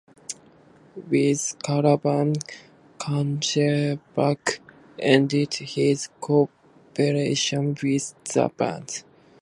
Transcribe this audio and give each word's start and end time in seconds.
With 0.95 1.57
"Karavan" 1.63 2.35
Kanjevac 2.97 4.57
ended 4.97 5.53
his 5.53 6.09
cooperation 6.19 7.77
with 7.83 8.15
the 8.33 8.49
band. 8.57 9.03